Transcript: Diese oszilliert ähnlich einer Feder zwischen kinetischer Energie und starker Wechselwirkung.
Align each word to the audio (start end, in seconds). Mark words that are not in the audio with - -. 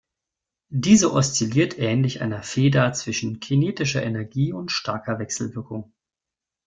Diese 0.73 1.13
oszilliert 1.13 1.77
ähnlich 1.77 2.21
einer 2.23 2.41
Feder 2.41 2.91
zwischen 2.93 3.39
kinetischer 3.39 4.01
Energie 4.01 4.51
und 4.51 4.71
starker 4.71 5.19
Wechselwirkung. 5.19 5.93